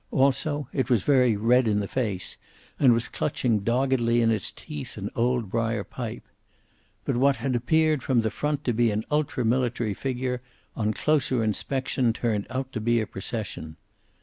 [0.09, 2.37] Also it was very red in the face,
[2.79, 6.23] and was clutching doggedly in its teeth an old briar pipe.
[7.05, 10.41] But what had appeared from the front to be an ultra military figure
[10.75, 13.75] on closer inspection turned out to be a procession.